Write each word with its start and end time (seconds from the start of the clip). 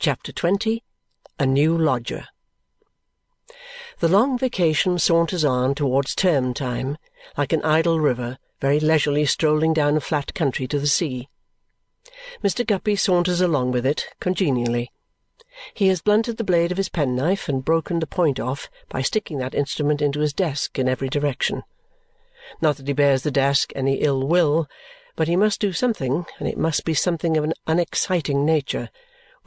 CHAPTER 0.00 0.30
XX 0.30 0.80
A 1.40 1.46
New 1.46 1.76
Lodger 1.76 2.28
The 3.98 4.06
long 4.06 4.38
vacation 4.38 4.96
saunters 5.00 5.44
on 5.44 5.74
towards 5.74 6.14
term 6.14 6.54
time 6.54 6.98
like 7.36 7.52
an 7.52 7.64
idle 7.64 7.98
river 7.98 8.38
very 8.60 8.78
leisurely 8.78 9.26
strolling 9.26 9.72
down 9.72 9.96
a 9.96 10.00
flat 10.00 10.34
country 10.34 10.68
to 10.68 10.78
the 10.78 10.86
sea. 10.86 11.28
Mr. 12.44 12.64
Guppy 12.64 12.94
saunters 12.94 13.40
along 13.40 13.72
with 13.72 13.84
it 13.84 14.06
congenially. 14.20 14.92
He 15.74 15.88
has 15.88 16.00
blunted 16.00 16.36
the 16.36 16.44
blade 16.44 16.70
of 16.70 16.78
his 16.78 16.88
penknife 16.88 17.48
and 17.48 17.64
broken 17.64 17.98
the 17.98 18.06
point 18.06 18.38
off 18.38 18.70
by 18.88 19.02
sticking 19.02 19.38
that 19.38 19.52
instrument 19.52 20.00
into 20.00 20.20
his 20.20 20.32
desk 20.32 20.78
in 20.78 20.88
every 20.88 21.08
direction. 21.08 21.64
Not 22.62 22.76
that 22.76 22.86
he 22.86 22.92
bears 22.92 23.24
the 23.24 23.32
desk 23.32 23.72
any 23.74 23.94
ill 23.94 24.24
will, 24.24 24.68
but 25.16 25.26
he 25.26 25.34
must 25.34 25.58
do 25.58 25.72
something, 25.72 26.24
and 26.38 26.46
it 26.46 26.56
must 26.56 26.84
be 26.84 26.94
something 26.94 27.36
of 27.36 27.42
an 27.42 27.54
unexciting 27.66 28.44
nature, 28.44 28.90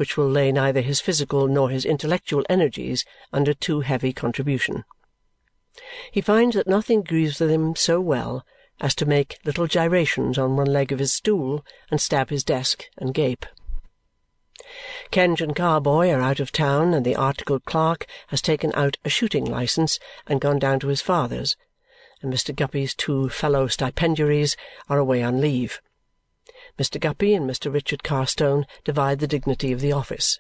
which 0.02 0.18
will 0.18 0.28
lay 0.28 0.52
neither 0.52 0.82
his 0.82 1.00
physical 1.00 1.48
nor 1.48 1.70
his 1.70 1.86
intellectual 1.86 2.44
energies 2.50 3.06
under 3.32 3.54
too 3.54 3.82
heavy 3.82 4.12
contribution. 4.12 4.84
He 6.12 6.22
finds 6.22 6.56
that 6.56 6.66
nothing 6.66 7.02
agrees 7.02 7.40
with 7.40 7.52
him 7.52 7.76
so 7.76 8.02
well 8.02 8.44
as 8.80 8.96
to 8.96 9.06
make 9.06 9.38
little 9.46 9.68
gyrations 9.68 10.40
on 10.40 10.56
one 10.56 10.74
leg 10.74 10.92
of 10.92 10.98
his 10.98 11.14
stool 11.14 11.64
and 11.92 12.02
stab 12.02 12.32
his 12.32 12.44
desk 12.44 12.86
and 12.98 13.14
gape. 13.14 13.46
Kenge 15.12 15.40
and 15.40 15.56
Carboy 15.56 16.10
are 16.10 16.20
out 16.20 16.40
of 16.40 16.52
town, 16.52 16.96
and 16.96 17.06
the 17.06 17.16
articled 17.16 17.64
clerk 17.66 18.08
has 18.30 18.42
taken 18.42 18.72
out 18.74 18.98
a 19.06 19.10
shooting 19.10 19.46
licence 19.46 20.00
and 20.26 20.42
gone 20.42 20.58
down 20.58 20.80
to 20.80 20.88
his 20.88 21.04
father's, 21.04 21.56
and 22.24 22.34
Mr. 22.34 22.56
Guppy's 22.56 22.96
two 22.96 23.30
fellow 23.30 23.68
stipendiaries 23.68 24.56
are 24.90 24.98
away 24.98 25.22
on 25.22 25.40
leave. 25.40 25.80
Mr. 26.78 27.00
Guppy 27.00 27.34
and 27.34 27.50
Mr. 27.50 27.72
Richard 27.72 28.04
Carstone 28.04 28.66
divide 28.84 29.20
the 29.20 29.28
dignity 29.28 29.72
of 29.72 29.82
the 29.82 29.92
office, 29.92 30.40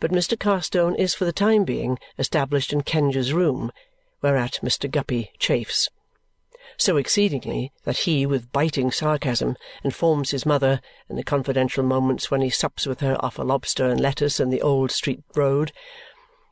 but 0.00 0.10
Mr. 0.10 0.38
Carstone 0.38 0.94
is 0.96 1.14
for 1.14 1.24
the 1.24 1.32
time 1.32 1.64
being 1.64 1.98
established 2.18 2.72
in 2.72 2.82
Kenge's 2.82 3.32
room, 3.32 3.70
whereat 4.22 4.60
Mr. 4.62 4.90
Guppy 4.90 5.30
chafes 5.38 5.88
so 6.76 6.96
exceedingly 6.96 7.72
that 7.84 7.98
he, 7.98 8.26
with 8.26 8.50
biting 8.52 8.90
sarcasm, 8.90 9.56
informs 9.82 10.30
his 10.30 10.46
mother, 10.46 10.80
in 11.08 11.16
the 11.16 11.22
confidential 11.22 11.84
moments 11.84 12.30
when 12.30 12.40
he 12.40 12.50
sups 12.50 12.86
with 12.86 13.00
her 13.00 13.16
off 13.24 13.38
a 13.38 13.42
lobster 13.42 13.88
and 13.88 14.00
lettuce 14.00 14.40
in 14.40 14.50
the 14.50 14.62
Old 14.62 14.90
Street 14.90 15.22
Road, 15.36 15.72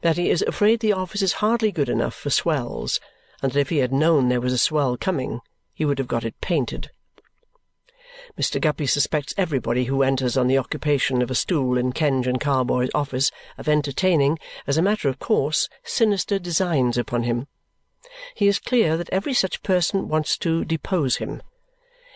that 0.02 0.16
he 0.16 0.30
is 0.30 0.42
afraid 0.42 0.80
the 0.80 0.92
office 0.92 1.22
is 1.22 1.34
hardly 1.34 1.72
good 1.72 1.88
enough 1.88 2.14
for 2.14 2.30
swells 2.30 3.00
and 3.42 3.52
that 3.52 3.60
if 3.60 3.70
he 3.70 3.78
had 3.78 3.92
known 3.92 4.28
there 4.28 4.40
was 4.40 4.52
a 4.52 4.58
swell 4.58 4.96
coming, 4.96 5.40
he 5.74 5.84
would 5.84 5.98
have 5.98 6.08
got 6.08 6.24
it 6.24 6.40
painted. 6.40 6.90
Mr. 8.38 8.60
Guppy 8.60 8.86
suspects 8.86 9.34
everybody 9.36 9.84
who 9.84 10.02
enters 10.02 10.36
on 10.36 10.46
the 10.46 10.58
occupation 10.58 11.22
of 11.22 11.30
a 11.30 11.34
stool 11.34 11.76
in 11.76 11.92
Kenge 11.92 12.26
and 12.26 12.40
Carboy's 12.40 12.90
office 12.94 13.30
of 13.58 13.68
entertaining, 13.68 14.38
as 14.66 14.76
a 14.76 14.82
matter 14.82 15.08
of 15.08 15.18
course, 15.18 15.68
sinister 15.84 16.38
designs 16.38 16.96
upon 16.96 17.24
him 17.24 17.46
he 18.34 18.48
is 18.48 18.58
clear 18.58 18.96
that 18.96 19.08
every 19.10 19.32
such 19.32 19.62
person 19.62 20.08
wants 20.08 20.36
to 20.38 20.64
depose 20.64 21.16
him. 21.16 21.42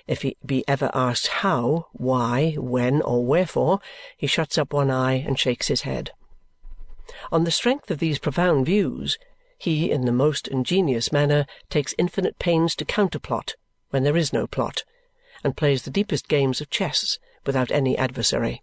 If 0.07 0.23
he 0.23 0.37
be 0.45 0.63
ever 0.69 0.91
asked 0.93 1.29
how, 1.29 1.87
why, 1.93 2.53
when, 2.59 3.03
or 3.03 3.25
wherefore, 3.25 3.81
he 4.17 4.27
shuts 4.27 4.59
up 4.59 4.73
one 4.73 4.91
eye 4.91 5.15
and 5.15 5.39
shakes 5.39 5.69
his 5.69 5.83
head. 5.83 6.11
On 7.33 7.45
the 7.45 7.51
strength 7.51 7.91
of 7.91 7.99
these 7.99 8.19
profound 8.19 8.67
views, 8.67 9.19
he 9.59 9.91
in 9.91 10.05
the 10.05 10.13
most 10.13 10.49
ingenious 10.49 11.13
manner 11.13 11.47
takes 11.71 11.95
infinite 11.99 12.39
pains 12.39 12.77
to 12.77 12.85
counterplot 12.85 13.55
when 13.91 14.03
there 14.03 14.17
is 14.17 14.33
no 14.33 14.47
plot 14.47 14.85
and 15.45 15.57
plays 15.57 15.83
the 15.83 15.91
deepest 15.91 16.29
games 16.29 16.61
of 16.61 16.71
chess 16.71 17.19
without 17.45 17.71
any 17.71 17.97
adversary. 17.97 18.63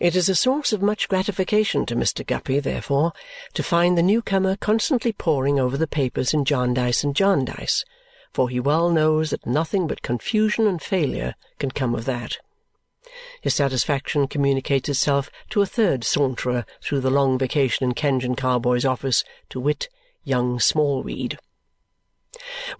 It 0.00 0.16
is 0.16 0.28
a 0.28 0.34
source 0.34 0.72
of 0.72 0.82
much 0.82 1.08
gratification 1.08 1.86
to 1.86 1.94
Mr. 1.94 2.26
Guppy, 2.26 2.58
therefore, 2.58 3.12
to 3.52 3.62
find 3.62 3.96
the 3.96 4.02
new-comer 4.02 4.56
constantly 4.56 5.12
poring 5.12 5.60
over 5.60 5.76
the 5.76 5.86
papers 5.86 6.34
in 6.34 6.44
Jarndyce 6.44 7.04
and 7.04 7.14
Jarndyce, 7.14 7.84
for 8.32 8.48
he 8.48 8.58
well 8.58 8.90
knows 8.90 9.30
that 9.30 9.46
nothing 9.46 9.86
but 9.86 10.02
confusion 10.02 10.66
and 10.66 10.82
failure 10.82 11.36
can 11.60 11.70
come 11.70 11.94
of 11.94 12.06
that. 12.06 12.38
His 13.40 13.54
satisfaction 13.54 14.26
communicates 14.26 14.88
itself 14.88 15.30
to 15.50 15.62
a 15.62 15.66
third 15.66 16.00
saunterer 16.00 16.64
through 16.82 17.00
the 17.00 17.10
long 17.10 17.38
vacation 17.38 17.84
in 17.84 17.94
Kenge 17.94 18.24
and 18.24 18.36
Carboy's 18.36 18.84
office, 18.84 19.22
to 19.50 19.60
wit, 19.60 19.88
young 20.24 20.58
Smallweed. 20.58 21.38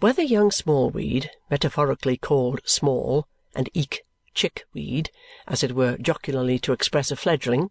Whether 0.00 0.22
young 0.22 0.50
Smallweed, 0.50 1.30
metaphorically 1.48 2.16
called 2.16 2.60
Small, 2.64 3.28
and 3.54 3.70
eke 3.72 4.02
Chickweed, 4.34 5.12
as 5.46 5.62
it 5.62 5.76
were 5.76 5.96
jocularly 5.96 6.58
to 6.58 6.72
express 6.72 7.12
a 7.12 7.16
fledgling, 7.16 7.70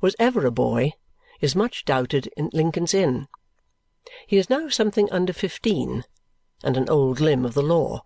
was 0.00 0.16
ever 0.18 0.44
a 0.44 0.50
boy 0.50 0.94
is 1.40 1.54
much 1.54 1.84
doubted 1.84 2.28
in 2.36 2.50
Lincoln's 2.52 2.92
Inn. 2.92 3.28
He 4.26 4.36
is 4.36 4.50
now 4.50 4.68
something 4.68 5.08
under 5.12 5.32
fifteen 5.32 6.02
and 6.64 6.76
an 6.76 6.88
old 6.88 7.20
limb 7.20 7.44
of 7.44 7.54
the 7.54 7.62
law. 7.62 8.02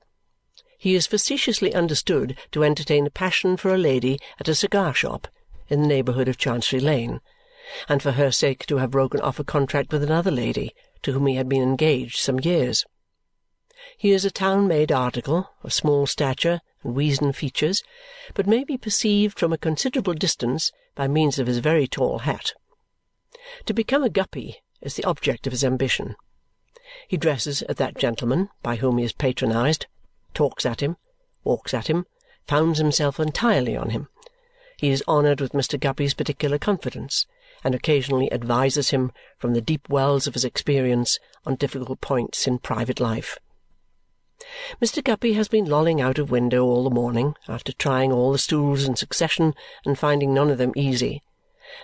He 0.76 0.94
is 0.94 1.06
facetiously 1.06 1.74
understood 1.74 2.36
to 2.52 2.64
entertain 2.64 3.06
a 3.06 3.10
passion 3.10 3.56
for 3.56 3.74
a 3.74 3.78
lady 3.78 4.18
at 4.38 4.48
a 4.48 4.54
cigar 4.54 4.92
shop 4.92 5.26
in 5.68 5.80
the 5.80 5.88
neighbourhood 5.88 6.28
of 6.28 6.36
Chancery 6.36 6.80
Lane, 6.80 7.22
and 7.88 8.02
for 8.02 8.12
her 8.12 8.30
sake 8.30 8.66
to 8.66 8.76
have 8.76 8.90
broken 8.90 9.22
off 9.22 9.38
a 9.38 9.44
contract 9.44 9.90
with 9.90 10.02
another 10.02 10.30
lady 10.30 10.74
to 11.04 11.12
whom 11.12 11.26
he 11.26 11.36
had 11.36 11.48
been 11.48 11.62
engaged 11.62 12.18
some 12.18 12.40
years. 12.40 12.84
He 13.96 14.10
is 14.10 14.24
a 14.24 14.30
town-made 14.30 14.90
article, 14.90 15.50
of 15.62 15.72
small 15.72 16.06
stature 16.06 16.60
and 16.82 16.94
weazen 16.96 17.32
features, 17.32 17.82
but 18.34 18.46
may 18.46 18.64
be 18.64 18.76
perceived 18.76 19.38
from 19.38 19.52
a 19.52 19.58
considerable 19.58 20.14
distance 20.14 20.72
by 20.94 21.06
means 21.06 21.38
of 21.38 21.46
his 21.46 21.58
very 21.58 21.86
tall 21.86 22.20
hat. 22.20 22.54
To 23.66 23.74
become 23.74 24.02
a 24.02 24.08
Guppy 24.08 24.62
is 24.80 24.96
the 24.96 25.04
object 25.04 25.46
of 25.46 25.52
his 25.52 25.62
ambition. 25.62 26.16
He 27.06 27.16
dresses 27.16 27.62
at 27.62 27.76
that 27.76 27.98
gentleman 27.98 28.48
by 28.62 28.76
whom 28.76 28.98
he 28.98 29.04
is 29.04 29.12
patronized, 29.12 29.86
talks 30.32 30.64
at 30.64 30.82
him, 30.82 30.96
walks 31.44 31.74
at 31.74 31.88
him, 31.88 32.06
founds 32.46 32.78
himself 32.78 33.20
entirely 33.20 33.76
on 33.76 33.90
him. 33.90 34.08
He 34.78 34.90
is 34.90 35.04
honoured 35.06 35.40
with 35.40 35.52
Mr. 35.52 35.78
Guppy's 35.78 36.14
particular 36.14 36.58
confidence 36.58 37.26
and 37.64 37.74
occasionally 37.74 38.30
advises 38.30 38.90
him 38.90 39.10
from 39.38 39.54
the 39.54 39.60
deep 39.60 39.88
wells 39.88 40.26
of 40.26 40.34
his 40.34 40.44
experience 40.44 41.18
on 41.44 41.56
difficult 41.56 42.00
points 42.00 42.46
in 42.46 42.58
private 42.58 43.00
life. 43.00 43.38
Mr. 44.80 45.02
Guppy 45.02 45.32
has 45.32 45.48
been 45.48 45.64
lolling 45.64 46.00
out 46.00 46.18
of 46.18 46.30
window 46.30 46.64
all 46.64 46.84
the 46.84 46.90
morning 46.90 47.34
after 47.48 47.72
trying 47.72 48.12
all 48.12 48.30
the 48.30 48.38
stools 48.38 48.84
in 48.84 48.94
succession 48.94 49.54
and 49.86 49.98
finding 49.98 50.34
none 50.34 50.50
of 50.50 50.58
them 50.58 50.72
easy, 50.76 51.22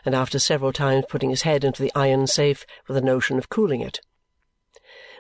and 0.05 0.15
after 0.15 0.39
several 0.39 0.73
times 0.73 1.07
putting 1.09 1.31
his 1.31 1.43
head 1.43 1.65
into 1.65 1.83
the 1.83 1.93
iron 1.95 2.27
safe 2.27 2.67
with 2.87 2.97
a 2.97 3.01
notion 3.01 3.39
of 3.39 3.49
cooling 3.49 3.81
it. 3.81 4.01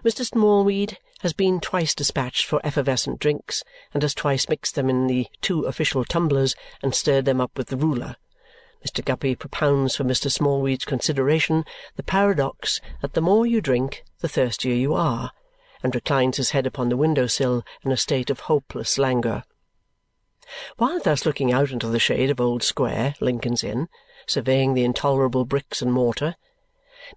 Mr. 0.05 0.25
Smallweed 0.25 0.99
has 1.21 1.33
been 1.33 1.61
twice 1.61 1.95
dispatched 1.95 2.47
for 2.47 2.61
effervescent 2.65 3.19
drinks 3.19 3.63
and 3.93 4.03
has 4.03 4.15
twice 4.15 4.49
mixed 4.49 4.75
them 4.75 4.89
in 4.89 5.07
the 5.07 5.27
two 5.41 5.63
official 5.63 6.05
tumblers 6.05 6.55
and 6.83 6.95
stirred 6.95 7.25
them 7.25 7.41
up 7.41 7.57
with 7.57 7.69
the 7.69 7.77
ruler. 7.77 8.17
Mr. 8.87 9.05
Guppy 9.05 9.35
propounds 9.35 9.97
for 9.97 10.05
Mr. 10.05 10.31
Smallweed's 10.31 10.85
consideration 10.85 11.65
the 11.97 12.03
paradox 12.03 12.81
that 13.03 13.13
the 13.13 13.21
more 13.21 13.47
you 13.47 13.61
drink, 13.61 14.05
the 14.21 14.29
thirstier 14.29 14.75
you 14.75 14.95
are, 14.95 15.33
and 15.83 15.95
reclines 15.95 16.37
his 16.37 16.51
head 16.51 16.67
upon 16.67 16.89
the 16.89 16.97
window-sill 16.97 17.65
in 17.85 17.93
a 17.93 17.97
state 17.97 18.31
of 18.31 18.41
hopeless 18.41 18.99
languor. 18.99 19.45
While 20.79 21.01
thus 21.01 21.27
looking 21.27 21.53
out 21.53 21.71
into 21.71 21.89
the 21.89 21.99
shade 21.99 22.31
of 22.31 22.41
Old 22.41 22.63
Square, 22.63 23.15
Lincoln's 23.21 23.63
Inn, 23.63 23.89
surveying 24.27 24.75
the 24.75 24.85
intolerable 24.85 25.45
bricks 25.45 25.83
and 25.83 25.93
mortar, 25.93 26.37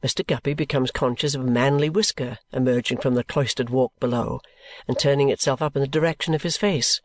Mr. 0.02 0.26
Guppy 0.26 0.54
becomes 0.54 0.92
conscious 0.92 1.36
of 1.36 1.42
a 1.42 1.50
manly 1.50 1.90
whisker 1.90 2.40
emerging 2.52 2.98
from 2.98 3.16
the 3.16 3.24
cloistered 3.24 3.70
walk 3.70 3.92
below 4.00 4.40
and 4.88 4.98
turning 4.98 5.30
itself 5.30 5.62
up 5.62 5.76
in 5.76 5.82
the 5.82 5.88
direction 5.88 6.34
of 6.34 6.44
his 6.44 6.58
face. 6.58 7.02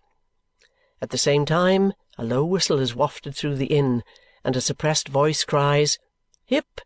At 1.00 1.10
the 1.10 1.18
same 1.18 1.44
time, 1.44 1.92
a 2.16 2.24
low 2.24 2.44
whistle 2.44 2.78
is 2.78 2.94
wafted 2.94 3.36
through 3.36 3.56
the 3.56 3.66
inn, 3.66 4.02
and 4.44 4.56
a 4.56 4.60
suppressed 4.60 5.08
voice 5.08 5.44
cries, 5.44 5.98
"Hip! 6.46 6.80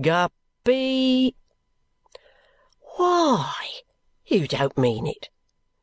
Guppy!" 0.00 1.36
"Why, 2.96 3.66
you 4.26 4.48
don't 4.48 4.78
mean 4.78 5.06
it!" 5.06 5.28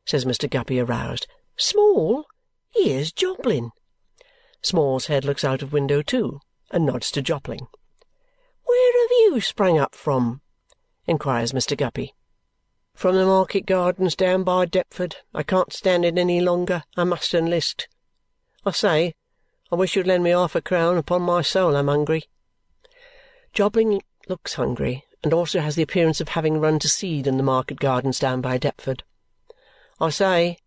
says 0.04 0.24
Mr. 0.24 0.50
Guppy, 0.50 0.80
aroused. 0.80 1.26
"Small, 1.56 2.26
here's 2.70 3.12
Jobling!" 3.12 3.70
Small's 4.62 5.06
head 5.06 5.24
looks 5.24 5.44
out 5.44 5.62
of 5.62 5.72
window 5.72 6.02
too 6.02 6.40
and 6.72 6.86
nods 6.86 7.10
to 7.10 7.20
Jobling. 7.20 7.68
"Where 8.64 9.02
have 9.02 9.10
you 9.10 9.40
sprung 9.42 9.78
up 9.78 9.94
from?" 9.94 10.40
inquires 11.06 11.52
Mr. 11.52 11.76
Guppy. 11.76 12.14
"From 12.94 13.14
the 13.14 13.26
market 13.26 13.66
gardens 13.66 14.16
down 14.16 14.42
by 14.42 14.64
Deptford. 14.64 15.16
I 15.34 15.42
can't 15.42 15.72
stand 15.72 16.06
it 16.06 16.16
any 16.16 16.40
longer. 16.40 16.84
I 16.96 17.04
must 17.04 17.34
enlist. 17.34 17.88
I 18.64 18.70
say, 18.70 19.14
I 19.72 19.76
wish 19.76 19.96
you'd 19.96 20.06
lend 20.06 20.22
me 20.22 20.30
half 20.30 20.54
a 20.54 20.60
crown. 20.60 20.98
Upon 20.98 21.22
my 21.22 21.40
soul, 21.40 21.74
I'm 21.74 21.88
hungry." 21.88 22.24
Jobling 23.54 24.02
looks 24.28 24.54
hungry 24.54 25.06
and 25.24 25.32
also 25.32 25.60
has 25.60 25.76
the 25.76 25.82
appearance 25.82 26.20
of 26.20 26.28
having 26.28 26.60
run 26.60 26.78
to 26.80 26.88
seed 26.88 27.26
in 27.26 27.38
the 27.38 27.42
market 27.42 27.80
gardens 27.80 28.18
down 28.18 28.42
by 28.42 28.58
Deptford. 28.58 29.02
"I 29.98 30.10
say, 30.10 30.58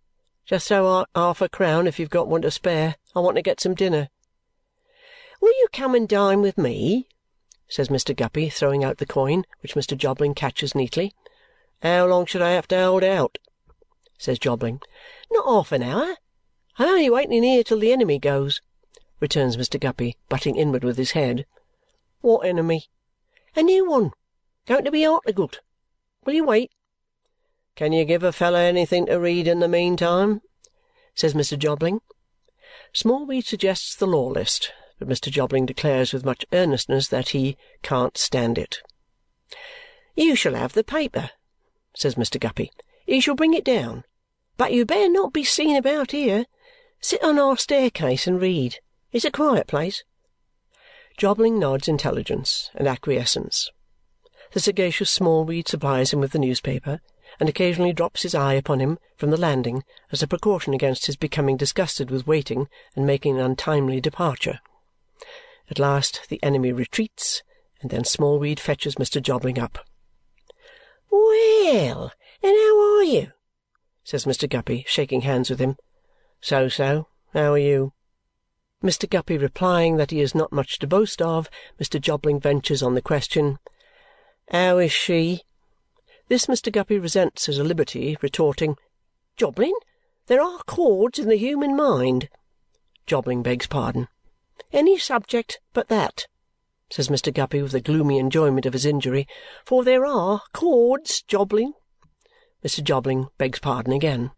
just 0.48 0.72
out 0.72 1.08
half 1.14 1.40
a 1.40 1.48
crown 1.48 1.86
if 1.86 2.00
you've 2.00 2.10
got 2.10 2.28
one 2.28 2.42
to 2.42 2.50
spare. 2.50 2.96
I 3.16 3.20
want 3.20 3.36
to 3.36 3.44
get 3.44 3.62
some 3.62 3.76
dinner." 3.76 4.10
will 5.40 5.54
you 5.60 5.68
come 5.72 5.94
and 5.94 6.10
dine 6.10 6.42
with 6.42 6.58
me? 6.58 7.08
says 7.68 7.90
Mr. 7.90 8.16
Guppy, 8.16 8.50
throwing 8.50 8.84
out 8.84 8.98
the 8.98 9.06
coin, 9.06 9.46
which 9.60 9.76
Mr. 9.76 9.96
Jobling 9.96 10.34
catches 10.34 10.74
neatly. 10.74 11.14
How 11.84 12.08
long 12.08 12.26
should 12.26 12.42
I 12.42 12.54
have 12.54 12.68
to 12.70 12.84
hold 12.84 13.04
out? 13.04 13.38
says 14.18 14.40
Jobling. 14.40 14.82
Not 15.30 15.46
half 15.46 15.72
an 15.72 15.84
hour. 15.84 16.16
I'm 16.80 16.88
only 16.88 17.12
waiting 17.12 17.44
here 17.44 17.64
till 17.64 17.80
the 17.80 17.94
enemy 17.94 18.18
goes, 18.18 18.62
returns 19.20 19.58
Mr. 19.58 19.80
Guppy, 19.80 20.18
butting 20.30 20.56
inward 20.56 20.84
with 20.84 20.98
his 20.98 21.12
head. 21.12 21.46
What 22.22 22.46
enemy? 22.46 22.90
A 23.56 23.64
new 23.64 23.90
one. 23.90 24.12
Going 24.66 24.86
to 24.86 24.92
be 24.92 25.06
articled. 25.06 25.60
Will 26.26 26.34
you 26.34 26.46
wait? 26.46 26.72
Can 27.76 27.94
you 27.94 28.06
give 28.06 28.24
a 28.24 28.32
fellow 28.32 28.60
anything 28.60 29.06
to 29.06 29.16
read 29.16 29.48
in 29.48 29.60
the 29.60 29.68
meantime? 29.68 30.42
says 31.14 31.34
Mr. 31.34 31.58
Jobling. 31.58 32.02
Smallweed 32.94 33.46
suggests 33.46 33.96
the 33.96 34.08
law 34.08 34.28
list, 34.28 34.72
but 34.98 35.08
Mr. 35.08 35.30
Jobling 35.30 35.66
declares 35.66 36.14
with 36.14 36.26
much 36.26 36.46
earnestness 36.54 37.08
that 37.10 37.30
he 37.30 37.58
can't 37.84 38.18
stand 38.18 38.58
it. 38.58 38.82
You 40.16 40.36
shall 40.36 40.56
have 40.56 40.74
the 40.74 40.84
paper, 40.84 41.32
says 41.94 42.16
Mr. 42.16 42.40
Guppy. 42.40 42.72
You 43.06 43.22
shall 43.22 43.36
bring 43.36 43.54
it 43.54 43.66
down. 43.66 44.04
But 44.58 44.72
you 44.72 44.86
better 44.86 45.10
not 45.10 45.34
be 45.34 45.44
seen 45.44 45.76
about 45.76 46.12
here. 46.12 46.46
Sit 47.02 47.22
on 47.24 47.38
our 47.38 47.58
staircase 47.58 48.26
and 48.26 48.42
read. 48.42 48.80
It's 49.16 49.24
a 49.24 49.32
quiet 49.32 49.68
place. 49.68 50.04
Jobling 51.16 51.58
nods 51.58 51.88
intelligence 51.88 52.70
and 52.76 52.86
acquiescence. 52.86 53.72
The 54.52 54.60
sagacious 54.60 55.10
Smallweed 55.10 55.70
supplies 55.70 56.12
him 56.12 56.20
with 56.20 56.34
the 56.34 56.38
newspaper 56.38 57.00
and 57.40 57.48
occasionally 57.48 57.94
drops 57.94 58.24
his 58.24 58.36
eye 58.36 58.56
upon 58.56 58.82
him 58.82 59.00
from 59.16 59.30
the 59.30 59.40
landing 59.40 59.86
as 60.12 60.22
a 60.22 60.28
precaution 60.28 60.74
against 60.74 61.06
his 61.06 61.16
becoming 61.16 61.56
disgusted 61.56 62.12
with 62.12 62.28
waiting 62.28 62.68
and 62.94 63.08
making 63.08 63.38
an 63.38 63.46
untimely 63.46 64.02
departure. 64.02 64.60
At 65.72 65.80
last 65.80 66.28
the 66.28 66.44
enemy 66.44 66.74
retreats, 66.74 67.42
and 67.82 67.92
then 67.92 68.04
Smallweed 68.04 68.60
fetches 68.60 68.96
Mr. 68.96 69.22
Jobling 69.22 69.58
up. 69.58 69.80
"Well, 71.10 72.12
and 72.44 72.52
how 72.54 72.98
are 72.98 73.04
you?" 73.06 73.32
says 74.04 74.26
Mr. 74.26 74.50
Guppy, 74.50 74.84
shaking 74.90 75.22
hands 75.22 75.50
with 75.50 75.60
him. 75.60 75.78
So 76.42 76.68
so. 76.68 77.08
How 77.32 77.54
are 77.54 77.58
you? 77.58 77.94
Mr. 78.84 79.10
Guppy 79.10 79.38
replying 79.38 79.98
that 79.98 80.12
he 80.12 80.20
has 80.20 80.36
not 80.36 80.52
much 80.52 80.80
to 80.80 80.88
boast 80.88 81.22
of, 81.22 81.50
Mr. 81.80 82.00
Jobling 82.00 82.40
ventures 82.40 82.84
on 82.84 82.94
the 82.94 83.02
question, 83.02 83.58
"How 84.52 84.78
is 84.80 84.92
she?" 84.92 85.44
This 86.28 86.48
Mr. 86.48 86.72
Guppy 86.72 87.00
resents 87.00 87.48
as 87.48 87.58
a 87.58 87.64
liberty, 87.64 88.18
retorting, 88.22 88.78
"Jobling, 89.38 89.76
there 90.28 90.42
are 90.42 90.60
chords 90.64 91.20
in 91.20 91.30
the 91.30 91.38
human 91.38 91.76
mind." 91.76 92.30
Jobling 93.06 93.44
begs 93.44 93.68
pardon. 93.68 94.08
"Any 94.74 94.98
subject 94.98 95.60
but 95.74 95.88
that," 95.88 96.28
says 96.90 97.08
Mr. 97.08 97.34
Guppy 97.34 97.62
with 97.62 97.74
a 97.74 97.80
gloomy 97.80 98.18
enjoyment 98.20 98.66
of 98.66 98.74
his 98.74 98.86
injury, 98.86 99.28
"for 99.64 99.84
there 99.84 100.06
are 100.06 100.42
chords, 100.54 101.22
Jobling." 101.22 101.74
Mr. 102.64 102.84
Jobling 102.84 103.30
begs 103.38 103.60
pardon 103.60 103.94
again. 103.94 104.32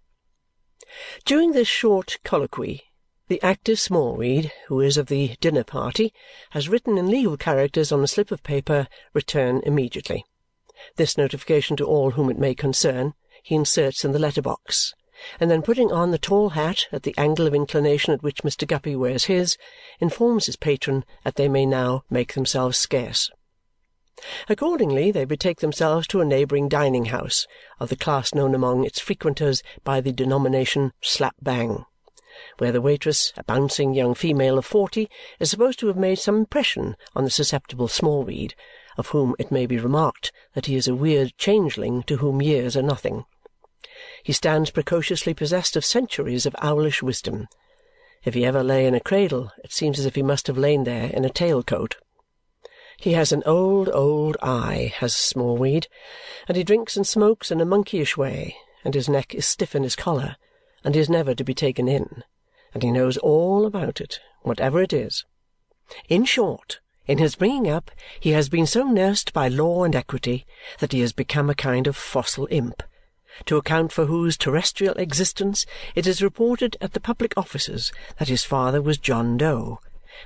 During 1.25 1.53
this 1.53 1.67
short 1.67 2.19
colloquy, 2.23 2.83
the 3.27 3.41
active 3.41 3.79
Smallweed, 3.79 4.51
who 4.67 4.79
is 4.79 4.97
of 4.97 5.07
the 5.07 5.35
dinner 5.41 5.63
party, 5.63 6.13
has 6.51 6.69
written 6.69 6.97
in 6.97 7.09
legal 7.09 7.35
characters 7.35 7.91
on 7.91 8.03
a 8.03 8.07
slip 8.07 8.31
of 8.31 8.41
paper, 8.41 8.87
"Return 9.13 9.61
immediately." 9.65 10.25
This 10.95 11.17
notification 11.17 11.75
to 11.77 11.85
all 11.85 12.11
whom 12.11 12.29
it 12.29 12.37
may 12.37 12.55
concern 12.55 13.13
he 13.43 13.55
inserts 13.55 14.05
in 14.05 14.11
the 14.11 14.19
letter 14.19 14.41
box, 14.41 14.93
and 15.39 15.51
then 15.51 15.61
putting 15.61 15.91
on 15.91 16.11
the 16.11 16.17
tall 16.17 16.49
hat 16.49 16.85
at 16.91 17.03
the 17.03 17.13
angle 17.17 17.47
of 17.47 17.55
inclination 17.55 18.13
at 18.13 18.23
which 18.23 18.43
Mr. 18.43 18.67
Guppy 18.67 18.95
wears 18.95 19.25
his, 19.25 19.57
informs 19.99 20.45
his 20.45 20.55
patron 20.55 21.03
that 21.23 21.35
they 21.35 21.49
may 21.49 21.65
now 21.65 22.03
make 22.09 22.33
themselves 22.33 22.77
scarce. 22.77 23.31
Accordingly, 24.47 25.11
they 25.11 25.25
betake 25.25 25.59
themselves 25.59 26.07
to 26.07 26.21
a 26.21 26.25
neighbouring 26.25 26.69
dining-house 26.69 27.45
of 27.79 27.89
the 27.89 27.95
class 27.95 28.33
known 28.33 28.55
among 28.55 28.85
its 28.85 28.99
frequenters 28.99 29.61
by 29.83 30.01
the 30.01 30.11
denomination 30.11 30.93
slap 31.01 31.35
bang, 31.41 31.85
where 32.57 32.71
the 32.71 32.81
waitress, 32.81 33.33
a 33.37 33.43
bouncing 33.43 33.93
young 33.93 34.13
female 34.13 34.57
of 34.57 34.65
forty, 34.65 35.09
is 35.39 35.49
supposed 35.49 35.79
to 35.79 35.87
have 35.87 35.97
made 35.97 36.19
some 36.19 36.37
impression 36.37 36.95
on 37.15 37.23
the 37.23 37.29
susceptible 37.29 37.87
Smallweed, 37.87 38.53
of 38.97 39.07
whom 39.07 39.35
it 39.39 39.51
may 39.51 39.65
be 39.65 39.77
remarked 39.77 40.31
that 40.53 40.65
he 40.65 40.75
is 40.75 40.87
a 40.87 40.95
weird 40.95 41.37
changeling 41.37 42.03
to 42.03 42.17
whom 42.17 42.41
years 42.41 42.75
are 42.75 42.81
nothing. 42.81 43.25
He 44.23 44.33
stands 44.33 44.71
precociously 44.71 45.33
possessed 45.33 45.75
of 45.75 45.85
centuries 45.85 46.45
of 46.45 46.55
owlish 46.61 47.01
wisdom. 47.01 47.47
If 48.23 48.33
he 48.33 48.45
ever 48.45 48.63
lay 48.63 48.85
in 48.85 48.93
a 48.93 48.99
cradle, 48.99 49.51
it 49.63 49.71
seems 49.71 49.99
as 49.99 50.05
if 50.05 50.15
he 50.15 50.23
must 50.23 50.47
have 50.47 50.57
lain 50.57 50.83
there 50.83 51.09
in 51.11 51.25
a 51.25 51.29
tail-coat. 51.29 51.97
He 52.99 53.13
has 53.13 53.31
an 53.31 53.43
old, 53.45 53.89
old 53.89 54.37
eye, 54.41 54.91
has 54.97 55.15
Smallweed, 55.15 55.87
and 56.47 56.57
he 56.57 56.63
drinks 56.63 56.97
and 56.97 57.05
smokes 57.05 57.51
in 57.51 57.61
a 57.61 57.65
monkeyish 57.65 58.17
way, 58.17 58.57
and 58.83 58.95
his 58.95 59.07
neck 59.07 59.35
is 59.35 59.45
stiff 59.45 59.75
in 59.75 59.83
his 59.83 59.95
collar, 59.95 60.35
and 60.83 60.95
is 60.95 61.09
never 61.09 61.33
to 61.35 61.43
be 61.43 61.53
taken 61.53 61.87
in, 61.87 62.23
and 62.73 62.83
he 62.83 62.91
knows 62.91 63.17
all 63.17 63.65
about 63.65 63.99
it, 64.01 64.19
whatever 64.41 64.81
it 64.81 64.93
is. 64.93 65.25
In 66.09 66.25
short, 66.25 66.79
in 67.05 67.17
his 67.17 67.35
bringing 67.35 67.69
up 67.69 67.91
he 68.19 68.31
has 68.31 68.49
been 68.49 68.65
so 68.65 68.83
nursed 68.83 69.33
by 69.33 69.47
law 69.47 69.83
and 69.83 69.95
equity 69.95 70.45
that 70.79 70.91
he 70.91 70.99
has 71.01 71.13
become 71.13 71.49
a 71.49 71.55
kind 71.55 71.87
of 71.87 71.95
fossil 71.95 72.47
imp, 72.51 72.83
to 73.45 73.57
account 73.57 73.91
for 73.91 74.05
whose 74.05 74.37
terrestrial 74.37 74.95
existence 74.95 75.65
it 75.95 76.07
is 76.07 76.21
reported 76.21 76.75
at 76.81 76.93
the 76.93 76.99
public 76.99 77.33
offices 77.37 77.91
that 78.19 78.27
his 78.27 78.43
father 78.43 78.81
was 78.81 78.97
John 78.97 79.37
Doe 79.37 79.79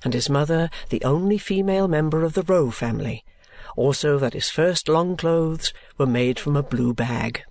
and 0.03 0.13
his 0.13 0.29
mother 0.29 0.69
the 0.89 1.03
only 1.03 1.37
female 1.37 1.87
member 1.87 2.23
of 2.23 2.33
the 2.33 2.43
Roe 2.43 2.71
family, 2.71 3.23
also 3.75 4.17
that 4.17 4.33
his 4.33 4.49
first 4.49 4.87
long 4.87 5.17
clothes 5.17 5.73
were 5.97 6.05
made 6.05 6.39
from 6.39 6.55
a 6.55 6.63
blue 6.63 6.93
bag. 6.93 7.43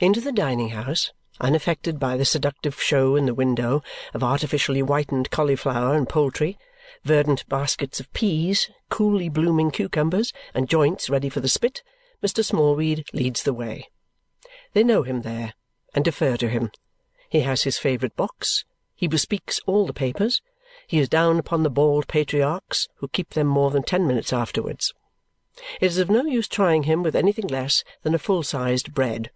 Into 0.00 0.20
the 0.20 0.32
dining-house, 0.32 1.12
unaffected 1.40 1.98
by 1.98 2.16
the 2.16 2.24
seductive 2.24 2.80
show 2.80 3.16
in 3.16 3.26
the 3.26 3.34
window 3.34 3.82
of 4.12 4.22
artificially 4.22 4.80
whitened 4.80 5.30
cauliflower 5.30 5.94
and 5.94 6.08
poultry, 6.08 6.58
verdant 7.02 7.48
baskets 7.48 8.00
of 8.00 8.12
peas, 8.12 8.70
coolly 8.88 9.28
blooming 9.28 9.70
cucumbers, 9.70 10.32
and 10.54 10.68
joints 10.68 11.10
ready 11.10 11.28
for 11.28 11.40
the 11.40 11.48
spit, 11.48 11.82
Mr. 12.22 12.44
Smallweed 12.44 13.04
leads 13.12 13.42
the 13.42 13.52
way. 13.52 13.88
They 14.72 14.84
know 14.84 15.02
him 15.02 15.22
there, 15.22 15.54
and 15.94 16.04
defer 16.04 16.36
to 16.36 16.48
him. 16.48 16.70
He 17.28 17.40
has 17.40 17.62
his 17.62 17.78
favourite 17.78 18.16
box, 18.16 18.64
he 18.94 19.08
bespeaks 19.08 19.60
all 19.66 19.86
the 19.86 19.92
papers, 19.92 20.40
he 20.86 20.98
is 20.98 21.08
down 21.08 21.38
upon 21.38 21.62
the 21.62 21.70
bald 21.70 22.08
patriarchs, 22.08 22.88
who 22.96 23.08
keep 23.08 23.30
them 23.30 23.46
more 23.46 23.70
than 23.70 23.82
ten 23.82 24.06
minutes 24.06 24.32
afterwards. 24.32 24.92
It 25.80 25.86
is 25.86 25.98
of 25.98 26.10
no 26.10 26.24
use 26.24 26.48
trying 26.48 26.84
him 26.84 27.02
with 27.02 27.14
anything 27.14 27.46
less 27.46 27.84
than 28.02 28.14
a 28.14 28.18
full-sized 28.18 28.92
bread, 28.92 29.30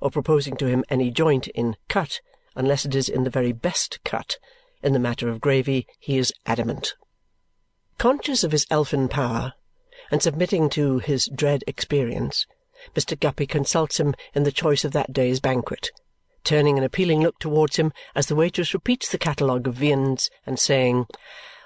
or 0.00 0.10
proposing 0.10 0.56
to 0.56 0.66
him 0.66 0.84
any 0.88 1.10
joint 1.10 1.48
in 1.48 1.76
cut, 1.88 2.20
unless 2.54 2.84
it 2.84 2.94
is 2.94 3.08
in 3.08 3.24
the 3.24 3.30
very 3.30 3.52
best 3.52 3.98
cut. 4.04 4.38
In 4.82 4.92
the 4.92 4.98
matter 4.98 5.28
of 5.28 5.40
gravy 5.40 5.86
he 5.98 6.18
is 6.18 6.32
adamant. 6.44 6.94
Conscious 7.98 8.44
of 8.44 8.52
his 8.52 8.66
elfin 8.70 9.08
power, 9.08 9.54
and 10.10 10.22
submitting 10.22 10.68
to 10.70 10.98
his 10.98 11.28
dread 11.34 11.64
experience, 11.66 12.46
Mr. 12.94 13.18
Guppy 13.18 13.46
consults 13.46 13.98
him 13.98 14.14
in 14.34 14.42
the 14.42 14.52
choice 14.52 14.84
of 14.84 14.92
that 14.92 15.12
day's 15.12 15.40
banquet 15.40 15.90
turning 16.46 16.78
an 16.78 16.84
appealing 16.84 17.22
look 17.22 17.40
towards 17.40 17.74
him 17.74 17.92
as 18.14 18.28
the 18.28 18.36
waitress 18.36 18.72
repeats 18.72 19.10
the 19.10 19.18
catalogue 19.18 19.66
of 19.66 19.74
viands 19.74 20.30
and 20.46 20.60
saying, 20.60 21.06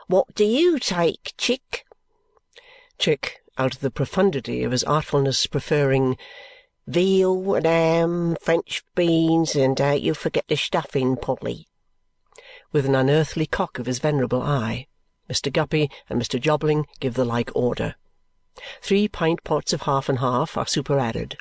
"What 0.07 0.35
do 0.35 0.43
you 0.43 0.79
take, 0.79 1.35
Chick?" 1.37 1.85
Chick, 2.99 3.43
out 3.59 3.75
of 3.75 3.81
the 3.83 3.91
profundity 3.91 4.65
of 4.65 4.73
his 4.73 4.83
artfulness, 4.85 5.47
preferring 5.47 6.17
"Veal 6.87 7.55
and 7.57 7.67
ham, 7.67 8.37
French 8.41 8.83
beans, 8.95 9.55
and 9.55 9.79
uh, 9.79 9.91
don't 9.91 10.01
you 10.01 10.15
forget 10.15 10.49
the 10.49 10.57
stuffing, 10.57 11.17
Polly," 11.17 11.69
with 12.73 12.87
an 12.87 12.95
unearthly 12.95 13.45
cock 13.45 13.79
of 13.79 13.85
his 13.85 13.99
venerable 13.99 14.41
eye, 14.41 14.87
Mr. 15.29 15.53
Guppy 15.53 15.91
and 16.09 16.21
Mr. 16.21 16.41
Jobling 16.41 16.87
give 16.99 17.15
the 17.15 17.25
like 17.27 17.51
order. 17.55 17.97
Three 18.81 19.09
pint 19.09 19.45
pots 19.45 19.73
of 19.73 19.83
half 19.83 20.09
and 20.09 20.21
half 20.21 20.57
are 20.57 20.67
superadded. 20.67 21.37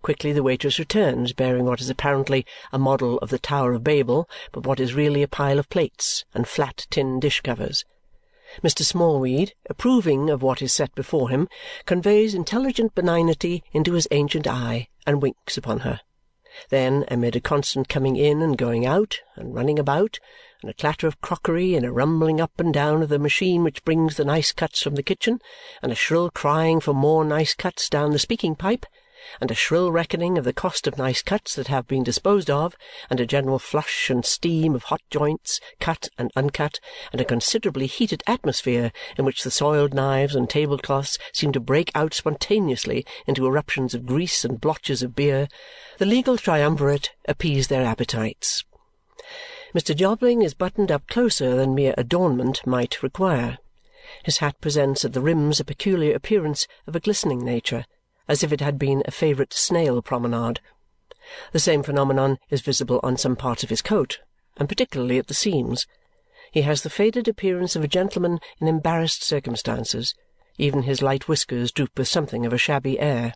Quickly 0.00 0.32
the 0.32 0.42
waitress 0.42 0.78
returns, 0.78 1.32
bearing 1.32 1.64
what 1.66 1.80
is 1.80 1.90
apparently 1.90 2.44
a 2.72 2.78
model 2.78 3.18
of 3.18 3.30
the 3.30 3.38
Tower 3.38 3.74
of 3.74 3.84
Babel, 3.84 4.28
but 4.50 4.66
what 4.66 4.80
is 4.80 4.94
really 4.94 5.22
a 5.22 5.28
pile 5.28 5.58
of 5.58 5.68
plates 5.68 6.24
and 6.34 6.48
flat 6.48 6.86
tin 6.90 7.20
dish-covers. 7.20 7.84
Mr. 8.62 8.82
Smallweed, 8.82 9.54
approving 9.70 10.28
of 10.28 10.42
what 10.42 10.60
is 10.60 10.74
set 10.74 10.94
before 10.94 11.30
him, 11.30 11.48
conveys 11.86 12.34
intelligent 12.34 12.94
benignity 12.94 13.64
into 13.72 13.94
his 13.94 14.06
ancient 14.10 14.46
eye 14.46 14.88
and 15.06 15.22
winks 15.22 15.56
upon 15.56 15.80
her. 15.80 16.00
Then, 16.68 17.06
amid 17.08 17.34
a 17.34 17.40
constant 17.40 17.88
coming 17.88 18.16
in 18.16 18.42
and 18.42 18.58
going 18.58 18.84
out, 18.84 19.20
and 19.36 19.54
running 19.54 19.78
about, 19.78 20.18
and 20.60 20.70
a 20.70 20.74
clatter 20.74 21.06
of 21.06 21.22
crockery, 21.22 21.74
and 21.74 21.86
a 21.86 21.90
rumbling 21.90 22.42
up 22.42 22.60
and 22.60 22.74
down 22.74 23.02
of 23.02 23.08
the 23.08 23.18
machine 23.18 23.64
which 23.64 23.84
brings 23.86 24.18
the 24.18 24.24
nice 24.26 24.52
cuts 24.52 24.82
from 24.82 24.96
the 24.96 25.02
kitchen, 25.02 25.40
and 25.80 25.90
a 25.90 25.94
shrill 25.94 26.28
crying 26.28 26.78
for 26.78 26.92
more 26.92 27.24
nice 27.24 27.54
cuts 27.54 27.88
down 27.88 28.10
the 28.10 28.18
speaking 28.18 28.54
pipe, 28.54 28.84
and 29.40 29.50
a 29.50 29.54
shrill 29.54 29.92
reckoning 29.92 30.36
of 30.36 30.44
the 30.44 30.52
cost 30.52 30.86
of 30.86 30.98
nice 30.98 31.22
cuts 31.22 31.54
that 31.54 31.68
have 31.68 31.86
been 31.86 32.02
disposed 32.02 32.50
of, 32.50 32.76
and 33.08 33.20
a 33.20 33.26
general 33.26 33.58
flush 33.58 34.10
and 34.10 34.24
steam 34.24 34.74
of 34.74 34.84
hot 34.84 35.02
joints, 35.10 35.60
cut 35.80 36.08
and 36.18 36.30
uncut, 36.34 36.80
and 37.12 37.20
a 37.20 37.24
considerably 37.24 37.86
heated 37.86 38.22
atmosphere 38.26 38.92
in 39.16 39.24
which 39.24 39.42
the 39.42 39.50
soiled 39.50 39.94
knives 39.94 40.34
and 40.34 40.50
tablecloths 40.50 41.18
seem 41.32 41.52
to 41.52 41.60
break 41.60 41.90
out 41.94 42.14
spontaneously 42.14 43.04
into 43.26 43.46
eruptions 43.46 43.94
of 43.94 44.06
grease 44.06 44.44
and 44.44 44.60
blotches 44.60 45.02
of 45.02 45.14
beer, 45.14 45.48
the 45.98 46.06
legal 46.06 46.36
triumvirate 46.36 47.10
appease 47.26 47.68
their 47.68 47.84
appetites. 47.84 48.64
Mr. 49.74 49.96
Jobling 49.96 50.42
is 50.42 50.52
buttoned 50.52 50.92
up 50.92 51.06
closer 51.06 51.56
than 51.56 51.74
mere 51.74 51.94
adornment 51.96 52.66
might 52.66 53.02
require. 53.02 53.58
His 54.22 54.38
hat 54.38 54.60
presents 54.60 55.04
at 55.04 55.14
the 55.14 55.22
rims 55.22 55.60
a 55.60 55.64
peculiar 55.64 56.14
appearance 56.14 56.66
of 56.86 56.94
a 56.94 57.00
glistening 57.00 57.42
nature, 57.42 57.86
as 58.32 58.42
if 58.42 58.50
it 58.50 58.62
had 58.62 58.78
been 58.78 59.02
a 59.04 59.10
favourite 59.10 59.52
snail 59.52 60.00
promenade. 60.00 60.58
The 61.52 61.60
same 61.60 61.82
phenomenon 61.82 62.38
is 62.48 62.62
visible 62.62 62.98
on 63.02 63.18
some 63.18 63.36
parts 63.36 63.62
of 63.62 63.68
his 63.68 63.82
coat, 63.82 64.20
and 64.56 64.70
particularly 64.70 65.18
at 65.18 65.26
the 65.26 65.34
seams. 65.34 65.86
He 66.50 66.62
has 66.62 66.82
the 66.82 66.88
faded 66.88 67.28
appearance 67.28 67.76
of 67.76 67.84
a 67.84 67.88
gentleman 67.88 68.40
in 68.58 68.68
embarrassed 68.68 69.22
circumstances. 69.22 70.14
Even 70.56 70.84
his 70.84 71.02
light 71.02 71.28
whiskers 71.28 71.70
droop 71.70 71.98
with 71.98 72.08
something 72.08 72.46
of 72.46 72.54
a 72.54 72.58
shabby 72.58 72.98
air. 72.98 73.34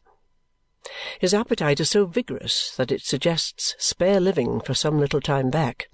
His 1.20 1.34
appetite 1.34 1.78
is 1.78 1.90
so 1.90 2.06
vigorous 2.06 2.74
that 2.76 2.90
it 2.90 3.02
suggests 3.02 3.74
spare 3.78 4.18
living 4.18 4.62
for 4.62 4.72
some 4.72 4.98
little 4.98 5.20
time 5.20 5.50
back. 5.50 5.90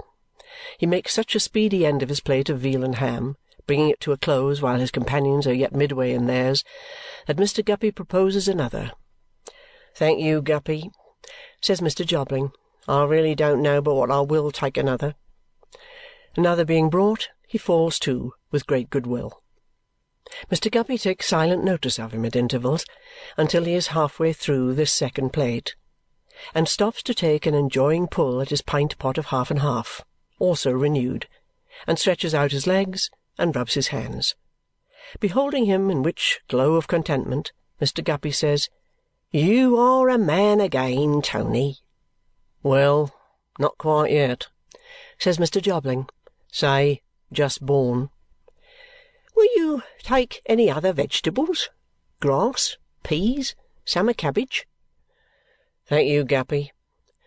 He 0.79 0.87
makes 0.87 1.13
such 1.13 1.35
a 1.35 1.41
speedy 1.41 1.85
end 1.85 2.05
of 2.05 2.09
his 2.09 2.21
plate 2.21 2.49
of 2.49 2.61
veal 2.61 2.85
and 2.85 2.95
ham 2.95 3.37
bringing 3.67 3.91
it 3.91 4.01
to 4.01 4.13
a 4.13 4.17
close 4.17 4.61
while 4.61 4.79
his 4.79 4.91
companions 4.91 5.47
are 5.47 5.55
yet 5.55 5.75
midway 5.75 6.13
in 6.13 6.27
theirs, 6.27 6.65
that 7.27 7.37
Mr. 7.37 7.65
Guppy 7.65 7.91
proposes 7.91 8.49
another. 8.49 8.93
"Thank 9.95 10.21
you, 10.21 10.43
Guppy," 10.43 10.91
says 11.61 11.81
Mr. 11.81 12.05
Jobling. 12.05 12.53
"I 12.89 13.05
really 13.05 13.35
don't 13.35 13.63
know 13.63 13.81
but 13.81 13.95
what 13.95 14.11
I 14.11 14.21
will 14.21 14.51
take 14.51 14.77
another." 14.77 15.15
Another 16.35 16.65
being 16.65 16.91
brought, 16.91 17.29
he 17.47 17.59
falls 17.59 17.99
to 18.01 18.35
with 18.51 18.67
great 18.67 18.91
good 18.91 19.07
will. 19.07 19.43
Mr. 20.51 20.71
Guppy 20.71 20.97
takes 20.97 21.27
silent 21.27 21.63
notice 21.63 21.99
of 21.99 22.13
him 22.13 22.25
at 22.25 22.37
intervals 22.37 22.85
until 23.37 23.65
he 23.65 23.75
is 23.75 23.89
half-way 23.89 24.33
through 24.33 24.75
this 24.75 24.93
second 24.93 25.31
plate 25.31 25.75
and 26.55 26.69
stops 26.69 27.03
to 27.03 27.15
take 27.15 27.47
an 27.47 27.55
enjoying 27.55 28.09
pull 28.09 28.41
at 28.41 28.49
his 28.49 28.63
pint 28.63 28.99
pot 28.99 29.19
of 29.19 29.27
half 29.27 29.51
and 29.51 29.61
half, 29.61 30.03
also 30.39 30.73
renewed, 30.73 31.29
and 31.87 31.99
stretches 31.99 32.35
out 32.35 32.53
his 32.53 32.67
legs 32.67 33.11
and 33.43 33.57
rubs 33.57 33.75
his 33.75 33.89
hands. 33.89 34.37
Beholding 35.19 35.65
him 35.65 35.91
in 35.91 36.05
which 36.05 36.41
glow 36.47 36.77
of 36.77 36.87
contentment, 36.87 37.53
Mr. 37.81 38.03
Guppy 38.03 38.31
says, 38.31 38.71
"You 39.33 39.77
are 39.77 40.09
a 40.09 40.17
man 40.17 40.61
again, 40.61 41.21
Tony." 41.21 41.79
"Well, 42.63 43.13
not 43.59 43.77
quite 43.79 44.13
yet," 44.13 44.47
says 45.19 45.39
Mr. 45.39 45.61
Jobling. 45.61 46.09
"Say, 46.53 47.03
just 47.33 47.67
born." 47.67 48.11
"Will 49.35 49.49
you 49.57 49.83
take 50.05 50.41
any 50.47 50.71
other 50.71 50.93
vegetables? 50.93 51.69
Grass, 52.21 52.77
peas, 53.03 53.57
summer 53.85 54.15
cabbage?" 54.15 54.69
"Thank 55.87 56.09
you, 56.09 56.23
Guppy," 56.23 56.73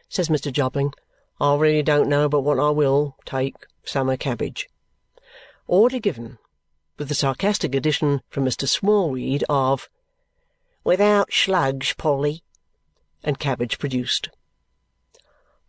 says 0.07 0.29
Mr. 0.29 0.49
Jobling. 0.49 0.93
"I 1.41 1.55
really 1.55 1.83
don't 1.83 2.07
know 2.07 2.29
but 2.29 2.39
what 2.39 2.57
I 2.57 2.69
will 2.69 3.17
take 3.25 3.55
summer 3.83 4.15
cabbage. 4.15 4.69
Order 5.67 5.97
given, 5.97 6.37
with 6.99 7.09
the 7.09 7.15
sarcastic 7.15 7.73
addition 7.73 8.21
from 8.29 8.45
Mr. 8.45 8.67
Smallweed 8.67 9.43
of 9.49 9.89
"Without 10.83 11.33
slugs, 11.33 11.93
Polly," 11.93 12.43
and 13.23 13.39
cabbage 13.39 13.79
produced. 13.79 14.29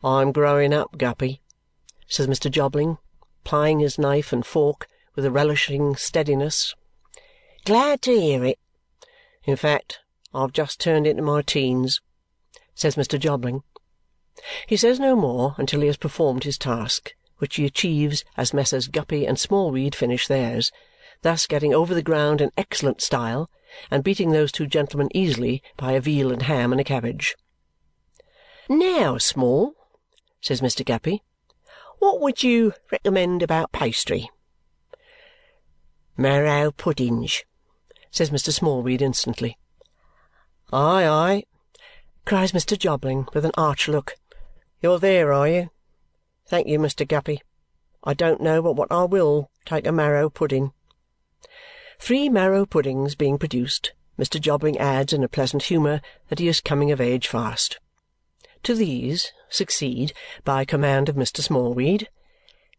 "I'm 0.05 0.33
growing 0.33 0.75
up, 0.75 0.99
Guppy," 0.99 1.41
says 2.07 2.26
Mr. 2.26 2.50
Jobling, 2.50 2.99
plying 3.43 3.79
his 3.79 3.99
knife 3.99 4.35
and 4.35 4.45
fork 4.45 4.87
with 5.15 5.25
a 5.25 5.31
relishing 5.31 5.97
steadiness. 5.97 6.75
"Glad 7.65 8.03
to 8.03 8.21
hear 8.21 8.45
it." 8.45 8.59
"In 9.45 9.57
fact, 9.57 10.00
I've 10.35 10.53
just 10.53 10.79
turned 10.79 11.07
into 11.07 11.23
my 11.23 11.41
teens," 11.41 12.03
says 12.75 12.97
Mr. 12.97 13.19
Jobling. 13.19 13.62
He 14.67 14.76
says 14.76 15.00
no 15.00 15.17
more 15.17 15.55
until 15.57 15.81
he 15.81 15.87
has 15.87 15.97
performed 15.97 16.45
his 16.45 16.59
task 16.59 17.15
which 17.38 17.57
he 17.57 17.66
achieves 17.66 18.25
as 18.37 18.55
Messrs. 18.55 18.88
Guppy 18.88 19.26
and 19.26 19.38
Smallweed 19.38 19.95
finish 19.95 20.26
theirs, 20.26 20.73
thus 21.23 21.47
getting 21.47 21.75
over 21.75 21.95
the 21.95 22.02
ground 22.02 22.40
in 22.40 22.50
excellent 22.57 23.00
style 23.00 23.50
and 23.90 24.05
beating 24.05 24.31
those 24.31 24.52
two 24.52 24.66
gentlemen 24.66 25.09
easily 25.14 25.62
by 25.76 25.93
a 25.93 26.00
veal 26.00 26.33
and 26.33 26.43
ham 26.43 26.73
and 26.73 26.81
a 26.81 26.85
cabbage. 26.85 27.37
"Now, 28.69 29.19
Small," 29.19 29.75
says 30.40 30.61
Mr. 30.61 30.85
Guppy, 30.85 31.23
"what 31.99 32.21
would 32.21 32.43
you 32.43 32.73
recommend 32.90 33.43
about 33.43 33.73
pastry?" 33.73 34.31
"Marrow 36.16 36.71
puddings," 36.71 37.45
says 38.11 38.31
Mr. 38.31 38.52
Smallweed 38.52 39.02
instantly. 39.02 39.59
"Aye, 40.73 41.07
aye!" 41.07 41.45
cries 42.25 42.52
Mr. 42.52 42.78
Jobling 42.78 43.28
with 43.35 43.45
an 43.45 43.52
arch 43.57 43.88
look. 43.88 44.16
"You're 44.81 44.99
there, 44.99 45.33
are 45.33 45.49
you? 45.49 45.71
Thank 46.49 46.69
you, 46.69 46.79
Mr. 46.79 47.07
Guppy. 47.07 47.43
I 48.05 48.15
don't 48.15 48.41
know 48.41 48.62
but 48.62 48.76
what 48.76 48.93
I 48.93 49.03
WILL 49.03 49.50
take 49.65 49.85
a 49.85 49.91
marrow 49.91 50.31
pudding." 50.31 50.73
Three 51.99 52.29
marrow 52.29 52.65
puddings 52.65 53.17
being 53.17 53.37
produced, 53.37 53.93
Mr. 54.17 54.41
Jobling 54.41 54.79
adds 54.79 55.12
in 55.12 55.25
a 55.25 55.29
pleasant 55.29 55.65
humour 55.65 56.00
that 56.29 56.38
he 56.38 56.47
is 56.47 56.61
coming 56.61 56.93
of 56.93 57.00
age 57.00 57.26
fast. 57.26 57.81
To 58.62 58.76
these 58.76 59.33
succeed, 59.49 60.12
by 60.45 60.65
command 60.65 61.09
of 61.09 61.17
Mr. 61.17 61.43
Smallweed, 61.43 62.09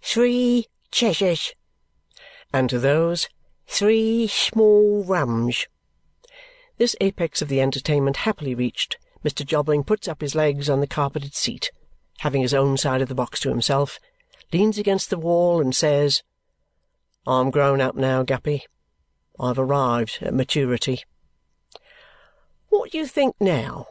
three 0.01 0.67
Cheshires," 0.89 1.53
and 2.53 2.69
to 2.69 2.79
those, 2.79 3.27
three 3.65 4.27
small 4.27 5.03
rums." 5.03 5.67
This 6.77 6.95
apex 7.01 7.41
of 7.41 7.49
the 7.49 7.59
entertainment 7.59 8.17
happily 8.17 8.55
reached, 8.55 8.97
Mr. 9.25 9.45
Jobling 9.45 9.83
puts 9.83 10.07
up 10.07 10.21
his 10.21 10.35
legs 10.35 10.69
on 10.69 10.79
the 10.79 10.87
carpeted 10.87 11.35
seat 11.35 11.69
having 12.19 12.41
his 12.41 12.53
own 12.53 12.77
side 12.77 13.01
of 13.01 13.09
the 13.09 13.15
box 13.15 13.39
to 13.39 13.49
himself, 13.49 13.99
leans 14.51 14.77
against 14.77 15.09
the 15.09 15.17
wall 15.17 15.61
and 15.61 15.75
says, 15.75 16.23
"I'm 17.25 17.51
grown 17.51 17.81
up 17.81 17.95
now, 17.95 18.23
Guppy. 18.23 18.65
I've 19.39 19.59
arrived 19.59 20.19
at 20.21 20.33
maturity." 20.33 21.03
"What 22.69 22.91
do 22.91 22.97
you 22.97 23.05
think 23.05 23.35
now," 23.39 23.87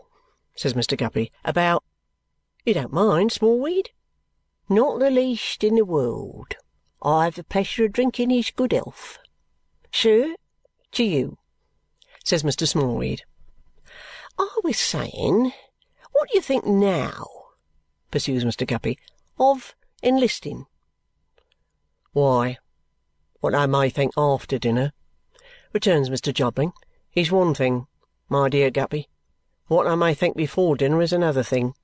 says 0.57 0.75
Mr. 0.75 0.97
Guppy, 0.97 1.31
"about 1.45 1.85
you 2.65 2.75
don't 2.75 2.93
mind, 2.93 3.31
Smallweed?" 3.33 3.91
"Not 4.69 4.99
the 4.99 5.11
least 5.11 5.63
in 5.63 5.77
the 5.77 5.85
world. 5.85 6.57
I 7.03 7.27
have 7.27 7.37
the 7.37 7.45
pleasure 7.45 7.85
of 7.85 7.93
drinking 7.93 8.31
his 8.31 8.51
good 8.51 8.73
health. 8.73 9.19
Sir, 9.93 10.35
to 10.93 11.05
you," 11.05 11.39
says 12.25 12.43
Mr. 12.43 12.67
Smallweed. 12.67 13.23
"I 14.39 14.59
was 14.65 14.79
saying, 14.79 15.53
what 16.11 16.29
do 16.29 16.35
you 16.35 16.41
think 16.41 16.67
now 16.67 17.36
pursues 18.11 18.45
Mr. 18.45 18.67
Guppy, 18.67 18.99
"of 19.39 19.75
enlisting?" 20.03 20.67
"Why, 22.13 22.59
what 23.41 23.55
I 23.55 23.67
may 23.67 23.91
think 23.91 24.13
after 24.17 24.59
dinner," 24.59 24.93
returns 25.73 26.09
Mr. 26.09 26.33
Jobling, 26.33 26.73
"is 27.15 27.33
one 27.33 27.55
thing, 27.55 27.87
my 28.29 28.49
dear 28.49 28.71
Guppy. 28.71 29.09
What 29.69 29.87
I 29.87 29.97
may 29.97 30.15
think 30.15 30.37
before 30.37 30.77
dinner 30.77 31.03
is 31.03 31.13
another 31.13 31.43
thing. 31.43 31.75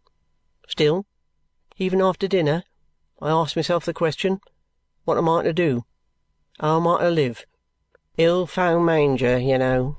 Still, 0.69 1.05
even 1.79 2.01
after 2.01 2.29
dinner, 2.29 2.63
I 3.21 3.31
ask 3.31 3.57
myself 3.57 3.85
the 3.85 3.93
question, 3.93 4.41
what 5.05 5.19
am 5.19 5.29
I 5.29 5.43
to 5.43 5.53
do? 5.53 5.85
How 6.61 6.77
am 6.77 6.87
I 6.87 7.01
to 7.01 7.11
live? 7.11 7.45
Il 8.17 8.47
faut 8.47 8.81
manger, 8.81 9.39
you 9.39 9.59
know," 9.59 9.99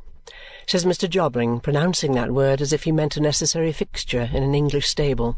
says 0.66 0.86
Mr. 0.86 1.10
Jobling, 1.10 1.60
pronouncing 1.60 2.14
that 2.14 2.32
word 2.32 2.62
as 2.62 2.72
if 2.72 2.84
he 2.84 2.92
meant 2.92 3.18
a 3.18 3.22
necessary 3.22 3.74
fixture 3.74 4.30
in 4.34 4.44
an 4.44 4.56
English 4.56 4.88
stable. 4.88 5.38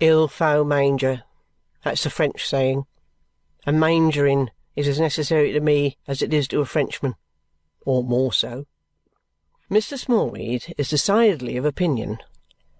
Il 0.00 0.28
faut 0.28 0.64
manger. 0.64 1.24
That's 1.82 2.04
the 2.04 2.10
French 2.10 2.46
saying. 2.46 2.84
And 3.66 3.80
mangering 3.80 4.50
is 4.76 4.86
as 4.86 5.00
necessary 5.00 5.52
to 5.52 5.60
me 5.60 5.96
as 6.06 6.22
it 6.22 6.32
is 6.32 6.46
to 6.48 6.60
a 6.60 6.66
Frenchman. 6.66 7.16
Or 7.84 8.04
more 8.04 8.32
so. 8.32 8.66
Mr. 9.68 9.98
Smallweed 9.98 10.72
is 10.78 10.90
decidedly 10.90 11.56
of 11.56 11.64
opinion. 11.64 12.18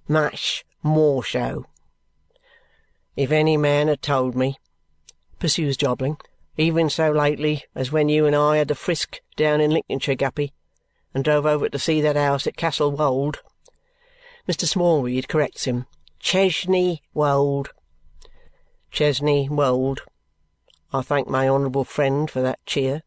Much 0.06 0.64
more 0.82 1.24
so. 1.24 1.66
If 3.16 3.32
any 3.32 3.56
man 3.56 3.88
had 3.88 4.00
told 4.00 4.36
me, 4.36 4.56
pursues 5.40 5.76
Jobling, 5.76 6.18
even 6.56 6.88
so 6.88 7.10
lately 7.10 7.64
as 7.74 7.90
when 7.90 8.08
you 8.08 8.26
and 8.26 8.36
I 8.36 8.58
had 8.58 8.68
the 8.68 8.76
frisk 8.76 9.20
down 9.36 9.60
in 9.60 9.72
Lincolnshire, 9.72 10.14
Guppy, 10.14 10.52
and 11.12 11.24
drove 11.24 11.46
over 11.46 11.68
to 11.68 11.78
see 11.80 12.00
that 12.00 12.16
house 12.16 12.46
at 12.46 12.56
Castle 12.56 12.92
Wold, 12.92 13.40
Mr. 14.48 14.66
Smallweed 14.66 15.28
corrects 15.28 15.64
him 15.64 15.86
Chesney 16.30 17.00
Wold. 17.14 17.70
Chesney 18.90 19.48
Wold. 19.48 20.02
I 20.92 21.00
thank 21.00 21.26
my 21.26 21.48
honourable 21.48 21.84
friend 21.84 22.30
for 22.30 22.42
that 22.42 22.58
cheer. 22.66 23.02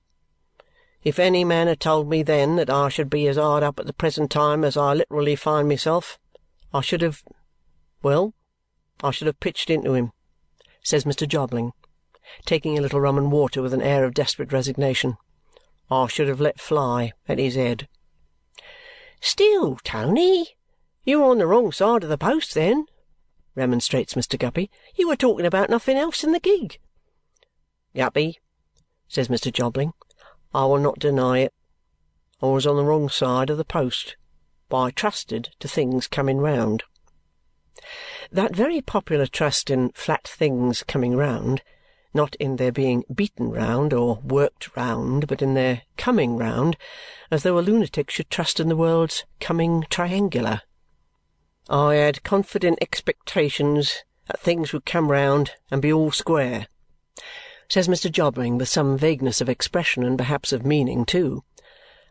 If 1.03 1.19
any 1.19 1.43
man 1.43 1.67
had 1.67 1.79
told 1.79 2.09
me 2.09 2.23
then 2.23 2.55
that 2.55 2.71
I 2.71 2.89
should 2.89 3.11
be 3.11 3.27
as 3.27 3.37
hard 3.37 3.61
up 3.61 3.77
at 3.77 3.85
the 3.85 3.93
present 3.93 4.31
time 4.31 4.63
as 4.63 4.75
I 4.75 4.95
literally 4.95 5.35
find 5.35 5.69
myself, 5.69 6.17
I 6.73 6.81
should 6.81 7.03
have 7.03 7.21
well, 8.01 8.33
I 9.03 9.11
should 9.11 9.27
have 9.27 9.39
pitched 9.39 9.69
into 9.69 9.93
him, 9.93 10.13
says 10.81 11.03
Mr. 11.03 11.27
Jobling, 11.27 11.73
taking 12.47 12.75
a 12.75 12.81
little 12.81 13.01
rum 13.01 13.19
and 13.19 13.31
water 13.31 13.61
with 13.61 13.75
an 13.75 13.83
air 13.83 14.03
of 14.03 14.15
desperate 14.15 14.51
resignation. 14.51 15.17
I 15.91 16.07
should 16.07 16.27
have 16.27 16.41
let 16.41 16.59
fly 16.59 17.11
at 17.29 17.37
his 17.37 17.53
head. 17.53 17.87
Still, 19.19 19.77
Tony, 19.83 20.55
you 21.03 21.19
were 21.19 21.27
on 21.27 21.37
the 21.37 21.45
wrong 21.45 21.71
side 21.71 22.01
of 22.01 22.09
the 22.09 22.17
post 22.17 22.55
then, 22.55 22.87
remonstrates 23.61 24.15
Mr. 24.15 24.39
Guppy. 24.39 24.71
You 24.95 25.07
were 25.07 25.15
talking 25.15 25.45
about 25.45 25.69
nothing 25.69 25.95
else 25.95 26.23
in 26.23 26.31
the 26.31 26.39
gig. 26.39 26.79
Guppy, 27.95 28.39
says 29.07 29.27
Mr. 29.27 29.53
Jobling, 29.53 29.93
I 30.51 30.65
will 30.65 30.79
not 30.79 30.97
deny 30.97 31.39
it. 31.39 31.53
I 32.41 32.47
was 32.47 32.65
on 32.65 32.75
the 32.75 32.83
wrong 32.83 33.07
side 33.07 33.51
of 33.51 33.59
the 33.59 33.63
post, 33.63 34.15
but 34.67 34.81
I 34.81 34.89
trusted 34.89 35.49
to 35.59 35.67
things 35.67 36.07
coming 36.07 36.39
round. 36.39 36.83
That 38.31 38.55
very 38.55 38.81
popular 38.81 39.27
trust 39.27 39.69
in 39.69 39.91
flat 39.91 40.27
things 40.27 40.81
coming 40.81 41.15
round, 41.15 41.61
not 42.15 42.33
in 42.39 42.55
their 42.55 42.71
being 42.71 43.03
beaten 43.13 43.51
round 43.51 43.93
or 43.93 44.21
worked 44.23 44.75
round, 44.75 45.27
but 45.27 45.43
in 45.43 45.53
their 45.53 45.83
coming 45.97 46.35
round, 46.35 46.77
as 47.29 47.43
though 47.43 47.59
a 47.59 47.61
lunatic 47.61 48.09
should 48.09 48.31
trust 48.31 48.59
in 48.59 48.69
the 48.69 48.75
world's 48.75 49.23
coming 49.39 49.85
triangular. 49.91 50.61
I 51.69 51.95
had 51.95 52.23
confident 52.23 52.79
expectations 52.81 54.03
that 54.27 54.39
things 54.39 54.73
would 54.73 54.85
come 54.85 55.11
round 55.11 55.51
and 55.69 55.81
be 55.81 55.93
all 55.93 56.11
square, 56.11 56.67
says 57.69 57.87
Mr. 57.87 58.11
Jobling 58.11 58.57
with 58.57 58.69
some 58.69 58.97
vagueness 58.97 59.41
of 59.41 59.49
expression 59.49 60.03
and 60.03 60.17
perhaps 60.17 60.51
of 60.51 60.65
meaning 60.65 61.05
too. 61.05 61.43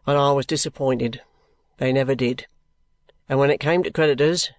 And 0.07 0.17
I 0.17 0.33
was 0.33 0.47
disappointed. 0.47 1.21
They 1.79 1.93
never 1.93 2.15
did. 2.15 2.47
And 3.29 3.39
when 3.39 3.51
it 3.51 3.61
came 3.61 3.83
to 3.83 3.91
creditors 3.91 4.51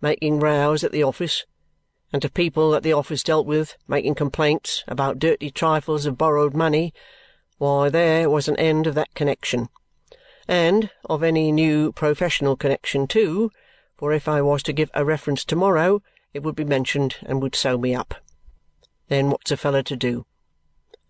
making 0.00 0.40
rows 0.40 0.84
at 0.84 0.92
the 0.92 1.02
office, 1.02 1.44
and 2.12 2.22
to 2.22 2.30
people 2.30 2.70
that 2.70 2.82
the 2.82 2.92
office 2.92 3.22
dealt 3.22 3.46
with 3.46 3.76
making 3.88 4.14
complaints 4.14 4.84
about 4.86 5.18
dirty 5.18 5.50
trifles 5.50 6.06
of 6.06 6.18
borrowed 6.18 6.54
money, 6.54 6.94
why, 7.58 7.88
there 7.88 8.28
was 8.30 8.48
an 8.48 8.56
end 8.56 8.86
of 8.86 8.94
that 8.94 9.14
connexion. 9.14 9.68
And 10.46 10.90
of 11.06 11.22
any 11.22 11.50
new 11.50 11.92
professional 11.92 12.56
connexion 12.56 13.06
too, 13.06 13.50
for 13.96 14.12
if 14.12 14.28
I 14.28 14.42
was 14.42 14.62
to 14.64 14.72
give 14.72 14.90
a 14.94 15.04
reference 15.04 15.44
to-morrow, 15.44 16.02
it 16.34 16.42
would 16.42 16.54
be 16.54 16.64
mentioned 16.64 17.16
and 17.22 17.40
would 17.40 17.54
sew 17.54 17.78
me 17.78 17.94
up. 17.94 18.14
Then 19.08 19.30
what's 19.30 19.50
a 19.50 19.56
fellow 19.56 19.82
to 19.82 19.96
do? 19.96 20.26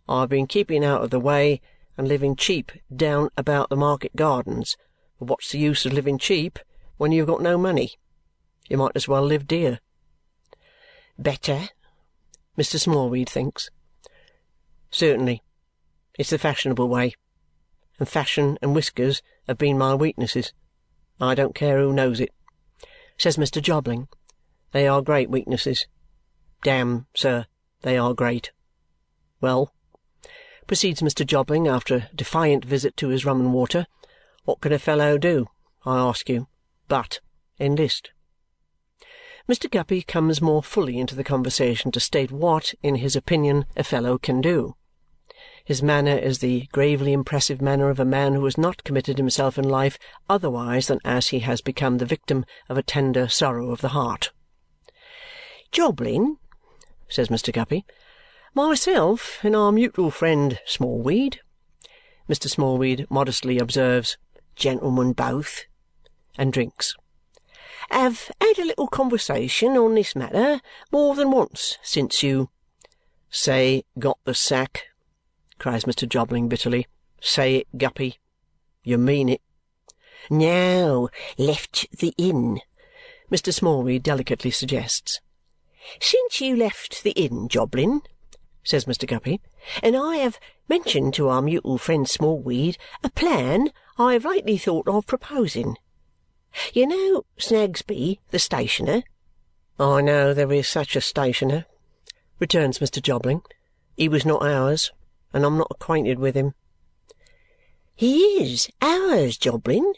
I've 0.09 0.28
been 0.28 0.47
keeping 0.47 0.85
out 0.85 1.02
of 1.02 1.11
the 1.11 1.21
way 1.21 1.61
and 1.97 2.07
living 2.07 2.37
cheap 2.37 2.73
down 2.95 3.31
about 3.37 3.69
the 3.69 3.76
market 3.76 4.14
gardens, 4.14 4.76
but 5.19 5.28
what's 5.28 5.50
the 5.50 5.59
use 5.59 5.85
of 5.85 5.93
living 5.93 6.19
cheap 6.19 6.59
when 6.97 7.11
you 7.11 7.23
have 7.23 7.28
got 7.28 7.43
no 7.43 7.59
money? 7.59 7.93
You 8.69 8.76
might 8.76 8.93
as 8.95 9.09
well 9.09 9.25
live 9.25 9.47
dear. 9.47 9.81
Better, 11.19 11.71
Mr. 12.59 12.78
Smallweed 12.78 13.28
thinks. 13.28 13.71
Certainly. 14.90 15.43
It's 16.19 16.31
the 16.31 16.38
fashionable 16.38 16.88
way. 16.88 17.14
And 17.99 18.09
fashion 18.09 18.59
and 18.62 18.75
whiskers 18.75 19.23
have 19.47 19.59
been 19.59 19.78
my 19.78 19.95
weaknesses. 19.95 20.52
I 21.21 21.35
don't 21.35 21.55
care 21.55 21.78
who 21.78 21.93
knows 21.93 22.21
it, 22.21 22.31
says 23.19 23.37
Mr. 23.37 23.63
Jobling. 23.63 24.09
They 24.73 24.87
are 24.87 25.03
great 25.03 25.31
weaknesses. 25.31 25.87
Damme, 26.63 27.07
sir, 27.15 27.47
they 27.83 27.97
are 27.97 28.15
great. 28.15 28.53
Well, 29.41 29.73
proceeds 30.67 31.01
Mr. 31.01 31.25
Jobling 31.25 31.69
after 31.69 31.95
a 31.97 32.09
defiant 32.15 32.65
visit 32.65 32.97
to 32.99 33.09
his 33.09 33.25
rum 33.25 33.41
and 33.41 33.53
water, 33.53 33.87
what 34.45 34.61
can 34.61 34.73
a 34.73 34.79
fellow 34.79 35.19
do, 35.19 35.47
I 35.85 35.99
ask 35.99 36.29
you, 36.29 36.49
but 36.89 37.21
enlist? 37.61 38.11
Mr. 39.49 39.71
Guppy 39.71 40.03
comes 40.03 40.43
more 40.43 40.63
fully 40.63 40.99
into 40.99 41.15
the 41.15 41.23
conversation 41.23 41.93
to 41.93 42.01
state 42.01 42.33
what, 42.33 42.75
in 42.83 42.97
his 42.97 43.15
opinion, 43.15 43.67
a 43.77 43.85
fellow 43.85 44.19
can 44.19 44.41
do. 44.41 44.75
His 45.67 45.83
manner 45.83 46.17
is 46.17 46.39
the 46.39 46.69
gravely 46.71 47.13
impressive 47.13 47.61
manner 47.61 47.91
of 47.91 47.99
a 47.99 48.05
man 48.05 48.35
who 48.35 48.45
has 48.45 48.57
not 48.57 48.85
committed 48.85 49.19
himself 49.19 49.59
in 49.59 49.69
life 49.69 49.99
otherwise 50.31 50.87
than 50.87 51.01
as 51.05 51.29
he 51.29 51.41
has 51.41 51.61
become 51.61 51.99
the 51.99 52.07
victim 52.07 52.47
of 52.69 52.79
a 52.79 52.85
tender 52.85 53.26
sorrow 53.26 53.73
of 53.73 53.81
the 53.81 53.89
heart. 53.89 54.31
Jobling, 55.73 56.39
says 57.09 57.29
Mr. 57.29 57.52
Guppy, 57.52 57.85
myself 58.55 59.41
and 59.43 59.57
our 59.57 59.73
mutual 59.73 60.13
friend 60.13 60.61
Smallweed, 60.65 61.41
Mr. 62.29 62.49
Smallweed 62.49 63.05
modestly 63.11 63.59
observes, 63.59 64.17
gentlemen 64.55 65.13
both, 65.15 65.65
and 66.39 66.52
drinks 66.52 66.95
have 67.91 68.31
had 68.41 68.59
a 68.59 68.65
little 68.65 68.87
conversation 68.87 69.76
on 69.76 69.95
this 69.97 70.15
matter 70.15 70.61
more 70.93 71.17
than 71.17 71.31
once 71.31 71.79
since 71.83 72.23
you 72.23 72.50
say 73.31 73.85
got 73.99 74.19
the 74.25 74.35
sack, 74.35 74.85
cries 75.58 75.84
Mr. 75.84 76.08
Jobling 76.08 76.49
bitterly. 76.49 76.86
Say 77.21 77.56
it, 77.56 77.78
Guppy. 77.78 78.19
You 78.82 78.99
mean 78.99 79.28
it. 79.28 79.40
No, 80.30 81.08
left 81.38 81.86
the 81.99 82.14
inn, 82.19 82.60
Mr. 83.30 83.52
Smallweed 83.52 84.02
delicately 84.02 84.50
suggests. 84.50 85.21
Since 86.00 86.40
you 86.40 86.56
left 86.56 87.02
the 87.02 87.12
inn, 87.12 87.49
Jobling, 87.49 88.02
says 88.64 88.86
Mr. 88.86 89.06
Guppy, 89.06 89.40
and 89.82 89.97
I 89.97 90.16
have 90.16 90.40
mentioned 90.69 91.14
to 91.14 91.28
our 91.28 91.42
mutual 91.42 91.78
friend 91.78 92.08
Smallweed 92.08 92.76
a 93.04 93.10
plan 93.10 93.71
I 93.99 94.14
have 94.14 94.25
lately 94.25 94.58
thought 94.58 94.88
of 94.88 95.06
proposing. 95.06 95.76
You 96.73 96.86
know 96.86 97.25
Snagsby, 97.38 98.19
the 98.30 98.38
stationer?" 98.38 99.04
"I 99.78 100.00
know 100.00 100.34
there 100.34 100.52
is 100.52 100.69
such 100.69 100.97
a 100.97 101.00
stationer," 101.00 101.66
returns 102.40 102.78
Mr. 102.78 103.00
Jobling. 103.00 103.42
"He 103.97 104.08
was 104.08 104.25
not 104.25 104.42
ours, 104.42 104.90
and 105.37 105.45
I'm 105.45 105.59
not 105.59 105.69
acquainted 105.71 106.19
with 106.19 106.35
him." 106.35 106.55
"He 107.95 108.43
is 108.43 108.71
ours, 108.81 109.37
Jobling, 109.37 109.93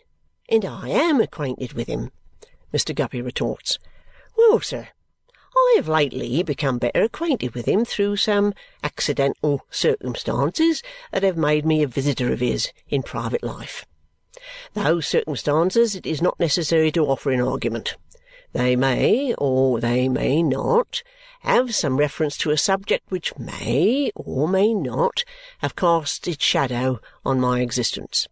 and 0.48 0.64
I 0.64 0.88
am 0.88 1.20
acquainted 1.20 1.74
with 1.74 1.86
him," 1.86 2.10
Mr. 2.74 2.92
Guppy 2.92 3.22
retorts. 3.22 3.78
"Well, 4.36 4.58
sir, 4.58 4.88
I 5.54 5.74
have 5.76 5.86
lately 5.86 6.42
become 6.42 6.78
better 6.78 7.04
acquainted 7.04 7.54
with 7.54 7.66
him 7.66 7.84
through 7.84 8.16
some 8.16 8.52
accidental 8.82 9.64
circumstances 9.70 10.82
that 11.12 11.22
have 11.22 11.36
made 11.36 11.64
me 11.64 11.84
a 11.84 11.86
visitor 11.86 12.32
of 12.32 12.40
his 12.40 12.72
in 12.88 13.04
private 13.04 13.44
life. 13.44 13.86
Those 14.74 15.06
circumstances 15.06 15.94
it 15.94 16.04
is 16.04 16.20
not 16.20 16.40
necessary 16.40 16.90
to 16.92 17.06
offer 17.06 17.30
in 17.30 17.40
argument. 17.40 17.96
They 18.52 18.74
may, 18.74 19.34
or 19.38 19.78
they 19.78 20.08
may 20.08 20.42
not, 20.42 21.04
have 21.40 21.74
some 21.74 21.96
reference 21.96 22.36
to 22.38 22.50
a 22.50 22.58
subject 22.58 23.10
which 23.10 23.36
may, 23.38 24.10
or 24.14 24.48
may 24.48 24.74
not, 24.74 25.24
have 25.58 25.76
cast 25.76 26.26
its 26.26 26.44
shadow 26.44 27.00
on 27.24 27.40
my 27.40 27.60
existence. 27.60 28.28